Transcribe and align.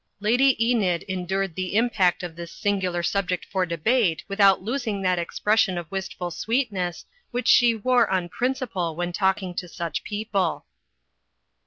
Lady 0.19 0.57
Enid 0.67 1.03
endured 1.07 1.53
the 1.53 1.75
im 1.75 1.87
pact 1.87 2.23
of 2.23 2.35
this 2.35 2.51
singular 2.51 3.03
subject 3.03 3.45
for 3.45 3.67
debate 3.67 4.23
without 4.27 4.59
losing 4.59 5.03
that 5.03 5.19
expression 5.19 5.77
of 5.77 5.91
wistful 5.91 6.31
sweetness 6.31 7.05
which 7.29 7.47
she 7.47 7.75
wore 7.75 8.09
on 8.09 8.27
principle 8.27 8.95
when 8.95 9.13
talking 9.13 9.53
to 9.53 9.67
such 9.67 10.03
people. 10.03 10.65